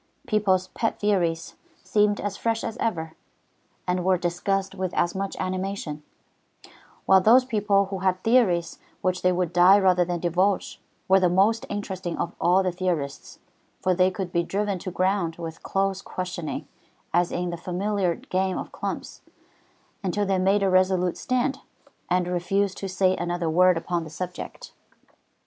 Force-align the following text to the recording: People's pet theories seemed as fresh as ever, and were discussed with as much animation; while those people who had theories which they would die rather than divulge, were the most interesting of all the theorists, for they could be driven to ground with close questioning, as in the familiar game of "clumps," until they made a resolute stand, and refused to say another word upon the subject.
People's 0.25 0.69
pet 0.69 0.99
theories 0.99 1.53
seemed 1.83 2.19
as 2.19 2.35
fresh 2.35 2.63
as 2.63 2.75
ever, 2.77 3.13
and 3.87 4.03
were 4.03 4.17
discussed 4.17 4.73
with 4.73 4.95
as 4.95 5.13
much 5.13 5.37
animation; 5.37 6.01
while 7.05 7.21
those 7.21 7.45
people 7.45 7.85
who 7.91 7.99
had 7.99 8.19
theories 8.23 8.79
which 9.03 9.21
they 9.21 9.31
would 9.31 9.53
die 9.53 9.77
rather 9.77 10.03
than 10.03 10.19
divulge, 10.19 10.81
were 11.07 11.19
the 11.19 11.29
most 11.29 11.67
interesting 11.69 12.17
of 12.17 12.31
all 12.41 12.63
the 12.63 12.71
theorists, 12.71 13.37
for 13.79 13.93
they 13.93 14.09
could 14.09 14.31
be 14.31 14.41
driven 14.41 14.79
to 14.79 14.89
ground 14.89 15.35
with 15.35 15.61
close 15.61 16.01
questioning, 16.01 16.67
as 17.13 17.31
in 17.31 17.51
the 17.51 17.55
familiar 17.55 18.15
game 18.15 18.57
of 18.57 18.71
"clumps," 18.71 19.21
until 20.03 20.25
they 20.25 20.39
made 20.39 20.63
a 20.63 20.69
resolute 20.71 21.15
stand, 21.15 21.59
and 22.09 22.27
refused 22.27 22.75
to 22.75 22.89
say 22.89 23.15
another 23.17 23.51
word 23.51 23.77
upon 23.77 24.03
the 24.03 24.09
subject. 24.09 24.73